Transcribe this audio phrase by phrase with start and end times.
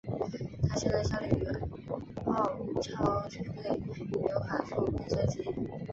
[0.67, 1.43] 他现在效力于
[2.25, 3.79] 澳超球队
[4.19, 5.45] 纽卡素喷射机。